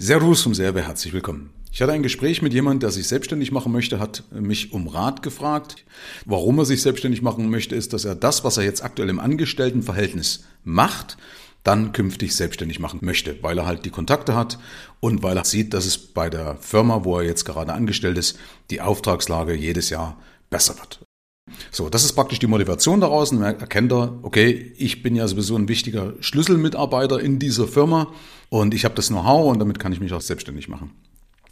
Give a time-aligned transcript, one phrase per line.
[0.00, 1.50] Servus vom Serve, herzlich willkommen.
[1.72, 5.24] Ich hatte ein Gespräch mit jemandem, der sich selbstständig machen möchte, hat mich um Rat
[5.24, 5.84] gefragt.
[6.24, 9.18] Warum er sich selbstständig machen möchte, ist, dass er das, was er jetzt aktuell im
[9.18, 11.18] Angestelltenverhältnis macht,
[11.64, 14.60] dann künftig selbstständig machen möchte, weil er halt die Kontakte hat
[15.00, 18.38] und weil er sieht, dass es bei der Firma, wo er jetzt gerade angestellt ist,
[18.70, 20.16] die Auftragslage jedes Jahr
[20.48, 21.00] besser wird.
[21.70, 23.32] So, das ist praktisch die Motivation daraus.
[23.32, 28.08] Und erkennt er, okay, ich bin ja sowieso ein wichtiger Schlüsselmitarbeiter in dieser Firma
[28.48, 30.90] und ich habe das Know-how und damit kann ich mich auch selbstständig machen.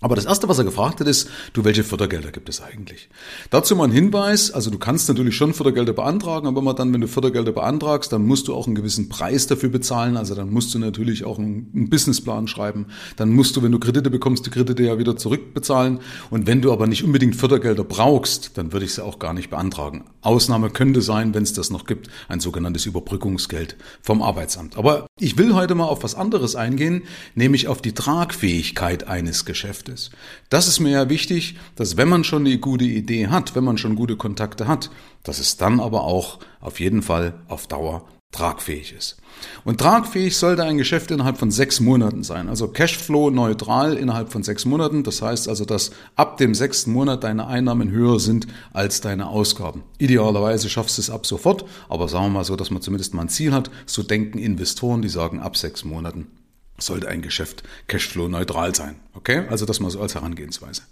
[0.00, 3.09] Aber das Erste, was er gefragt hat, ist, du, welche Fördergelder gibt es eigentlich?
[3.48, 7.00] Dazu mal ein Hinweis, also du kannst natürlich schon Fördergelder beantragen, aber immer dann, wenn
[7.00, 10.74] du Fördergelder beantragst, dann musst du auch einen gewissen Preis dafür bezahlen, also dann musst
[10.74, 14.82] du natürlich auch einen, Businessplan schreiben, dann musst du, wenn du Kredite bekommst, die Kredite
[14.82, 19.04] ja wieder zurückbezahlen und wenn du aber nicht unbedingt Fördergelder brauchst, dann würde ich sie
[19.04, 20.04] auch gar nicht beantragen.
[20.20, 24.76] Ausnahme könnte sein, wenn es das noch gibt, ein sogenanntes Überbrückungsgeld vom Arbeitsamt.
[24.76, 27.04] Aber ich will heute mal auf was anderes eingehen,
[27.34, 30.10] nämlich auf die Tragfähigkeit eines Geschäfts ist.
[30.50, 33.79] Das ist mir ja wichtig, dass wenn man schon eine gute Idee hat, wenn man
[33.79, 34.90] schon gute Kontakte hat,
[35.23, 39.16] dass es dann aber auch auf jeden Fall auf Dauer tragfähig ist.
[39.64, 42.48] Und tragfähig sollte ein Geschäft innerhalb von sechs Monaten sein.
[42.48, 45.02] Also Cashflow neutral innerhalb von sechs Monaten.
[45.02, 49.84] Das heißt also, dass ab dem sechsten Monat deine Einnahmen höher sind als deine Ausgaben.
[49.98, 53.23] Idealerweise schaffst du es ab sofort, aber sagen wir mal so, dass man zumindest mal
[53.23, 53.70] ein Ziel hat.
[53.87, 56.26] So denken Investoren, die sagen, ab sechs Monaten
[56.79, 58.96] sollte ein Geschäft Cashflow neutral sein.
[59.15, 59.45] Okay?
[59.49, 60.82] Also das mal so als Herangehensweise.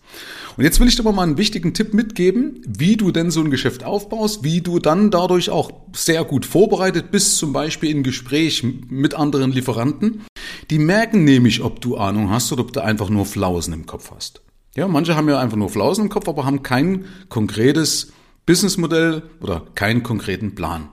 [0.56, 3.50] Und jetzt will ich dir mal einen wichtigen Tipp mitgeben, wie du denn so ein
[3.50, 8.62] Geschäft aufbaust, wie du dann dadurch auch sehr gut vorbereitet bist, zum Beispiel in Gespräch
[8.62, 10.24] mit anderen Lieferanten.
[10.70, 14.10] Die merken nämlich, ob du Ahnung hast oder ob du einfach nur Flausen im Kopf
[14.14, 14.40] hast.
[14.76, 18.12] Ja, manche haben ja einfach nur Flausen im Kopf, aber haben kein konkretes
[18.46, 20.88] Businessmodell oder keinen konkreten Plan.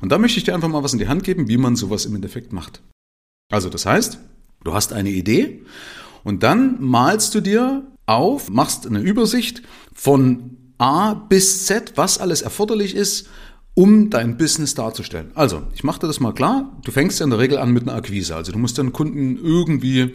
[0.00, 2.06] Und da möchte ich dir einfach mal was in die Hand geben, wie man sowas
[2.06, 2.80] im Endeffekt macht.
[3.50, 4.18] Also das heißt,
[4.64, 5.62] Du hast eine Idee
[6.24, 9.62] und dann malst du dir auf, machst eine Übersicht
[9.94, 13.28] von A bis Z, was alles erforderlich ist,
[13.74, 15.30] um dein Business darzustellen.
[15.34, 16.76] Also, ich mache dir das mal klar.
[16.84, 18.36] Du fängst ja in der Regel an mit einer Akquise.
[18.36, 20.14] Also, du musst deinen Kunden irgendwie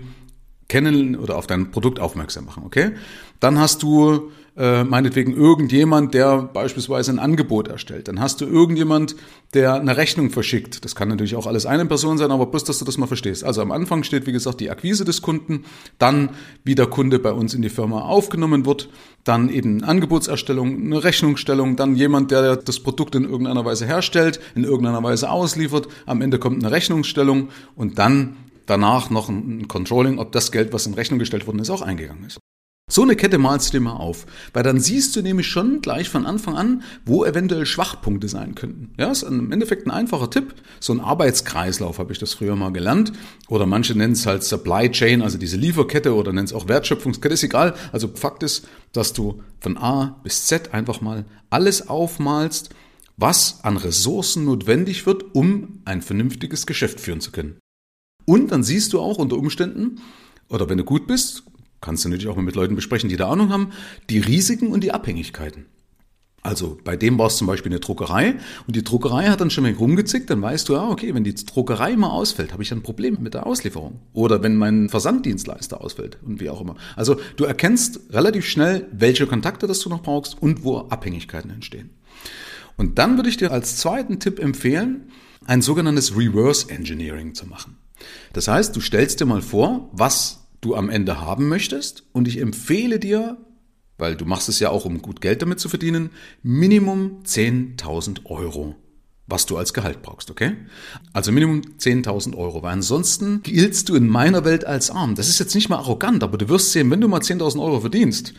[0.67, 2.91] kennen oder auf dein Produkt aufmerksam machen, okay?
[3.39, 8.09] Dann hast du äh, meinetwegen irgendjemand, der beispielsweise ein Angebot erstellt.
[8.09, 9.15] Dann hast du irgendjemand,
[9.53, 10.83] der eine Rechnung verschickt.
[10.83, 13.45] Das kann natürlich auch alles eine Person sein, aber bloß, dass du das mal verstehst.
[13.45, 15.63] Also am Anfang steht, wie gesagt, die Akquise des Kunden,
[15.97, 16.31] dann
[16.65, 18.89] wie der Kunde bei uns in die Firma aufgenommen wird,
[19.23, 24.65] dann eben Angebotserstellung, eine Rechnungsstellung, dann jemand, der das Produkt in irgendeiner Weise herstellt, in
[24.65, 27.47] irgendeiner Weise ausliefert, am Ende kommt eine Rechnungsstellung
[27.77, 31.69] und dann danach noch ein Controlling, ob das Geld, was in Rechnung gestellt worden ist,
[31.69, 32.39] auch eingegangen ist.
[32.91, 36.09] So eine Kette malst du dir mal auf, weil dann siehst du nämlich schon gleich
[36.09, 38.95] von Anfang an, wo eventuell Schwachpunkte sein könnten.
[38.97, 40.55] Ja, ist im Endeffekt ein einfacher Tipp.
[40.79, 43.13] So ein Arbeitskreislauf habe ich das früher mal gelernt.
[43.47, 47.35] Oder manche nennen es halt Supply Chain, also diese Lieferkette oder nennen es auch Wertschöpfungskette,
[47.35, 47.75] ist egal.
[47.91, 52.71] Also Fakt ist, dass du von A bis Z einfach mal alles aufmalst,
[53.17, 57.59] was an Ressourcen notwendig wird, um ein vernünftiges Geschäft führen zu können.
[58.25, 60.00] Und dann siehst du auch unter Umständen,
[60.50, 61.44] oder wenn du gut bist,
[61.81, 63.72] kannst du natürlich auch mal mit Leuten besprechen, die da Ahnung haben,
[64.09, 65.66] die Risiken und die Abhängigkeiten.
[66.41, 68.35] Also bei dem war es zum Beispiel eine Druckerei
[68.66, 71.35] und die Druckerei hat dann schon mal rumgezickt, dann weißt du, ja, okay, wenn die
[71.35, 74.00] Druckerei mal ausfällt, habe ich ein Problem mit der Auslieferung.
[74.13, 76.75] Oder wenn mein Versanddienstleister ausfällt und wie auch immer.
[76.95, 81.89] Also du erkennst relativ schnell, welche Kontakte das du noch brauchst und wo Abhängigkeiten entstehen.
[82.78, 85.12] Und dann würde ich dir als zweiten Tipp empfehlen,
[85.45, 87.75] ein sogenanntes Reverse Engineering zu machen.
[88.31, 92.03] Das heißt, du stellst dir mal vor, was du am Ende haben möchtest.
[92.11, 93.37] Und ich empfehle dir,
[93.97, 96.09] weil du machst es ja auch, um gut Geld damit zu verdienen,
[96.41, 98.75] Minimum 10.000 Euro,
[99.27, 100.55] was du als Gehalt brauchst, okay?
[101.13, 105.15] Also Minimum 10.000 Euro, weil ansonsten giltst du in meiner Welt als arm.
[105.15, 107.81] Das ist jetzt nicht mal arrogant, aber du wirst sehen, wenn du mal 10.000 Euro
[107.81, 108.33] verdienst,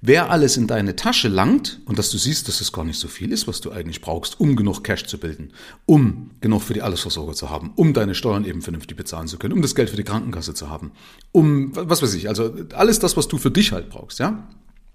[0.00, 3.08] wer alles in deine Tasche langt und dass du siehst, dass es gar nicht so
[3.08, 5.52] viel ist, was du eigentlich brauchst, um genug Cash zu bilden,
[5.86, 9.54] um genug für die Allesversorger zu haben, um deine Steuern eben vernünftig bezahlen zu können,
[9.54, 10.92] um das Geld für die Krankenkasse zu haben,
[11.32, 14.48] um, was weiß ich, also alles das, was du für dich halt brauchst, ja?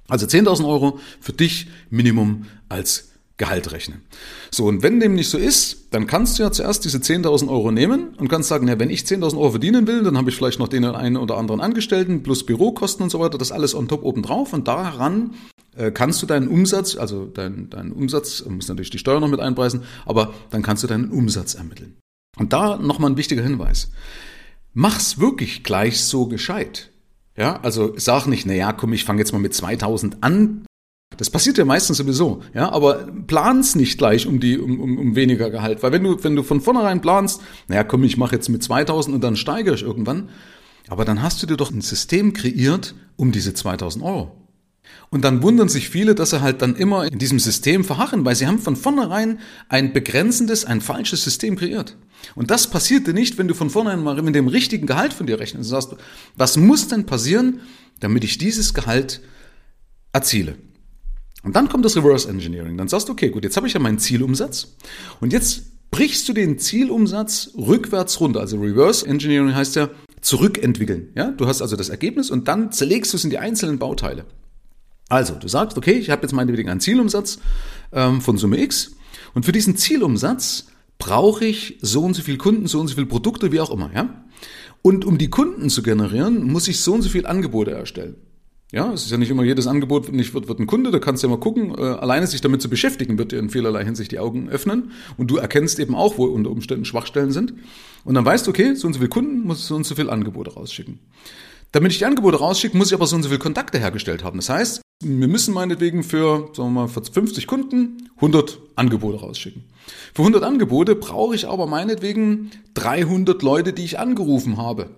[0.08, 4.02] Also 10.000 Euro für dich Minimum als Gehalt rechnen.
[4.50, 7.70] So, und wenn dem nicht so ist, dann kannst du ja zuerst diese 10.000 Euro
[7.72, 10.60] nehmen und kannst sagen, ja, wenn ich 10.000 Euro verdienen will, dann habe ich vielleicht
[10.60, 14.04] noch den einen oder anderen Angestellten plus Bürokosten und so weiter, das alles on top
[14.04, 15.34] oben drauf und daran
[15.76, 19.42] äh, kannst du deinen Umsatz, also deinen dein Umsatz, muss natürlich die Steuer noch mit
[19.42, 21.98] einpreisen, aber dann kannst du deinen Umsatz ermitteln.
[22.38, 23.92] Und da nochmal ein wichtiger Hinweis.
[24.74, 26.92] Mach's wirklich gleich so gescheit.
[27.38, 30.65] Ja, also sag nicht, na ja, komm, ich fange jetzt mal mit 2000 an,
[31.18, 35.16] das passiert ja meistens sowieso, ja, aber plan's nicht gleich um die um, um, um
[35.16, 38.50] weniger Gehalt, weil wenn du wenn du von vornherein planst, naja, komm, ich mache jetzt
[38.50, 40.30] mit 2000 und dann steigere ich irgendwann,
[40.88, 44.32] Aber dann hast du dir doch ein System kreiert um diese 2000 Euro.
[45.10, 48.36] Und dann wundern sich viele, dass sie halt dann immer in diesem System verharren, weil
[48.36, 51.98] sie haben von vornherein ein begrenzendes, ein falsches System kreiert.
[52.36, 55.40] Und das passierte nicht, wenn du von vornherein mal mit dem richtigen Gehalt von dir
[55.40, 55.72] rechnest.
[55.72, 55.96] Du sagst,
[56.36, 57.62] was muss denn passieren,
[58.00, 59.22] damit ich dieses Gehalt
[60.12, 60.56] erziele?
[61.46, 62.76] Und dann kommt das Reverse Engineering.
[62.76, 64.76] Dann sagst du, okay, gut, jetzt habe ich ja meinen Zielumsatz.
[65.22, 68.40] Und jetzt brichst du den Zielumsatz rückwärts runter.
[68.42, 69.90] Also Reverse Engineering heißt ja
[70.22, 71.10] zurückentwickeln.
[71.16, 74.26] Ja, du hast also das Ergebnis und dann zerlegst du es in die einzelnen Bauteile.
[75.08, 77.38] Also, du sagst, okay, ich habe jetzt meinetwegen einen Zielumsatz
[77.92, 78.96] ähm, von Summe X
[79.36, 80.66] und für diesen Zielumsatz
[80.98, 83.92] brauche ich so und so viele Kunden, so und so viele Produkte, wie auch immer,
[83.94, 84.26] ja?
[84.82, 88.16] Und um die Kunden zu generieren, muss ich so und so viele Angebote erstellen.
[88.72, 91.24] Ja, es ist ja nicht immer jedes Angebot nicht wird, wird ein Kunde, da kannst
[91.24, 91.76] du ja mal gucken.
[91.78, 94.92] Äh, alleine sich damit zu beschäftigen, wird dir in vielerlei Hinsicht die Augen öffnen.
[95.18, 97.54] Und du erkennst eben auch, wo unter Umständen Schwachstellen sind.
[98.04, 100.12] Und dann weißt du, okay, so und so viele Kunden muss so und so viele
[100.12, 101.00] Angebote rausschicken.
[101.72, 104.38] Damit ich die Angebote rausschicke, muss ich aber so und so viele Kontakte hergestellt haben.
[104.38, 109.64] Das heißt, wir müssen meinetwegen für, sagen wir mal, für 50 Kunden 100 Angebote rausschicken.
[110.14, 114.90] Für 100 Angebote brauche ich aber meinetwegen 300 Leute, die ich angerufen habe.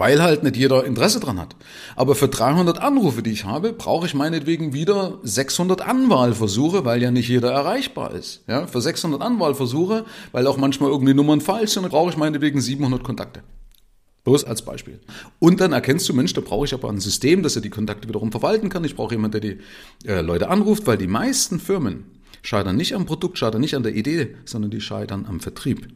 [0.00, 1.56] Weil halt nicht jeder Interesse dran hat.
[1.94, 7.10] Aber für 300 Anrufe, die ich habe, brauche ich meinetwegen wieder 600 Anwahlversuche, weil ja
[7.10, 8.42] nicht jeder erreichbar ist.
[8.48, 13.04] Ja, für 600 Anwahlversuche, weil auch manchmal irgendwie Nummern falsch sind, brauche ich meinetwegen 700
[13.04, 13.42] Kontakte.
[14.24, 15.00] Bloß als Beispiel.
[15.38, 18.08] Und dann erkennst du, Mensch, da brauche ich aber ein System, dass er die Kontakte
[18.08, 18.84] wiederum verwalten kann.
[18.84, 22.04] Ich brauche jemanden, der die äh, Leute anruft, weil die meisten Firmen
[22.40, 25.88] scheitern nicht am Produkt, scheitern nicht an der Idee, sondern die scheitern am Vertrieb.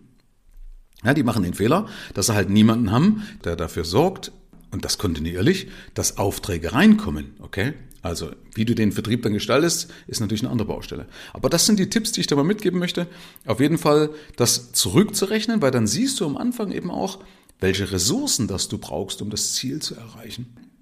[1.04, 4.32] Ja, die machen den Fehler, dass sie halt niemanden haben, der dafür sorgt,
[4.74, 7.74] und das kontinuierlich, dass Aufträge reinkommen, okay?
[8.02, 11.06] Also, wie du den Vertrieb dann gestaltest, ist natürlich eine andere Baustelle.
[11.32, 13.06] Aber das sind die Tipps, die ich dir mal mitgeben möchte.
[13.46, 17.20] Auf jeden Fall das zurückzurechnen, weil dann siehst du am Anfang eben auch,
[17.60, 20.73] welche Ressourcen das du brauchst, um das Ziel zu erreichen.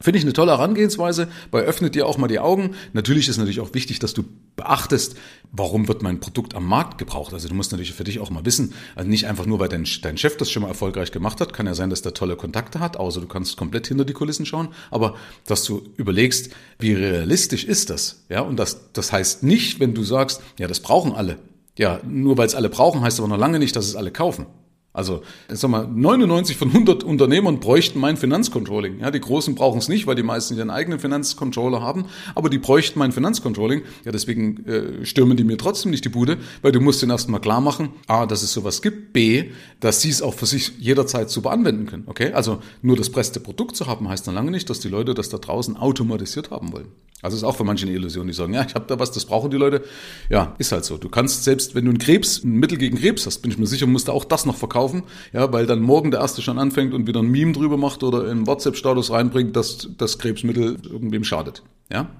[0.00, 2.74] Finde ich eine tolle Herangehensweise, weil öffnet dir auch mal die Augen.
[2.92, 4.24] Natürlich ist natürlich auch wichtig, dass du
[4.56, 5.16] beachtest,
[5.52, 7.32] warum wird mein Produkt am Markt gebraucht.
[7.32, 9.86] Also du musst natürlich für dich auch mal wissen, also nicht einfach nur, weil dein,
[10.02, 12.80] dein Chef das schon mal erfolgreich gemacht hat, kann ja sein, dass der tolle Kontakte
[12.80, 15.14] hat, außer du kannst komplett hinter die Kulissen schauen, aber
[15.46, 18.24] dass du überlegst, wie realistisch ist das?
[18.28, 21.38] Ja, und das, das heißt nicht, wenn du sagst, ja, das brauchen alle.
[21.76, 24.46] Ja, nur weil es alle brauchen, heißt aber noch lange nicht, dass es alle kaufen.
[24.94, 29.00] Also, sag mal, 99 von 100 Unternehmern bräuchten mein Finanzcontrolling.
[29.00, 32.06] Ja, die Großen brauchen es nicht, weil die meisten ihren eigenen Finanzcontroller haben,
[32.36, 33.82] aber die bräuchten mein Finanzcontrolling.
[34.04, 37.40] Ja, deswegen äh, stürmen die mir trotzdem nicht die Bude, weil du musst ihnen erstmal
[37.40, 39.50] klar machen, A, dass es sowas gibt, B,
[39.80, 42.04] dass sie es auch für sich jederzeit super anwenden können.
[42.06, 42.32] Okay?
[42.32, 45.28] Also, nur das beste Produkt zu haben, heißt dann lange nicht, dass die Leute das
[45.28, 46.86] da draußen automatisiert haben wollen.
[47.24, 49.24] Also ist auch für manche eine Illusion, die sagen, ja, ich habe da was, das
[49.24, 49.82] brauchen die Leute.
[50.28, 50.98] Ja, ist halt so.
[50.98, 53.66] Du kannst selbst, wenn du einen Krebs, ein Mittel gegen Krebs hast, bin ich mir
[53.66, 54.83] sicher, musst du auch das noch verkaufen,
[55.32, 58.30] ja, weil dann morgen der erste schon anfängt und wieder ein Meme drüber macht oder
[58.30, 61.62] in WhatsApp-Status reinbringt, dass das Krebsmittel irgendwem schadet.
[61.90, 62.10] Ja,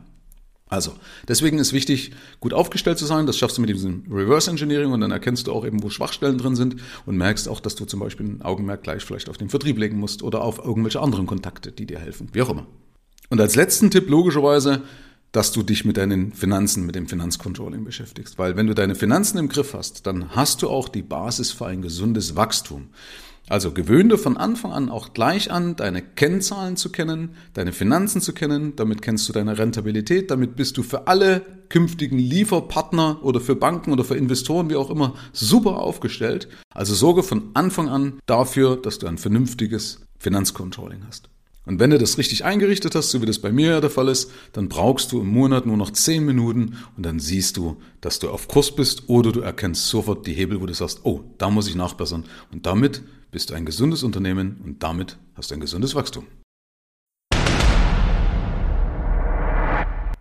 [0.74, 0.92] also,
[1.28, 3.26] deswegen ist wichtig, gut aufgestellt zu sein.
[3.26, 6.38] Das schaffst du mit diesem Reverse Engineering und dann erkennst du auch eben, wo Schwachstellen
[6.38, 6.76] drin sind
[7.06, 9.98] und merkst auch, dass du zum Beispiel ein Augenmerk gleich vielleicht auf den Vertrieb legen
[9.98, 12.28] musst oder auf irgendwelche anderen Kontakte, die dir helfen.
[12.32, 12.66] Wie auch immer.
[13.28, 14.82] Und als letzten Tipp logischerweise,
[15.34, 18.38] dass du dich mit deinen Finanzen, mit dem Finanzcontrolling beschäftigst.
[18.38, 21.66] Weil wenn du deine Finanzen im Griff hast, dann hast du auch die Basis für
[21.66, 22.90] ein gesundes Wachstum.
[23.48, 28.32] Also gewöhne von Anfang an auch gleich an, deine Kennzahlen zu kennen, deine Finanzen zu
[28.32, 33.56] kennen, damit kennst du deine Rentabilität, damit bist du für alle künftigen Lieferpartner oder für
[33.56, 36.48] Banken oder für Investoren, wie auch immer, super aufgestellt.
[36.72, 41.28] Also sorge von Anfang an dafür, dass du ein vernünftiges Finanzcontrolling hast.
[41.66, 44.08] Und wenn du das richtig eingerichtet hast, so wie das bei mir ja der Fall
[44.08, 48.18] ist, dann brauchst du im Monat nur noch 10 Minuten und dann siehst du, dass
[48.18, 51.48] du auf Kurs bist oder du erkennst sofort die Hebel, wo du sagst, oh, da
[51.48, 52.24] muss ich nachbessern.
[52.52, 56.26] Und damit bist du ein gesundes Unternehmen und damit hast du ein gesundes Wachstum.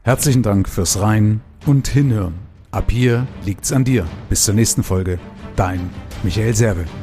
[0.04, 2.36] Herzlichen Dank fürs Rein und Hinhören.
[2.72, 4.06] Ab hier liegt's an dir.
[4.30, 5.20] Bis zur nächsten Folge.
[5.56, 5.90] Dein
[6.24, 7.03] Michael Serve.